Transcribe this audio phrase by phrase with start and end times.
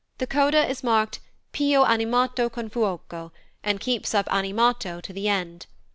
[0.17, 1.19] The coda is marked
[1.53, 3.31] più animato confuoco,
[3.63, 5.67] and keeps up animato to the end.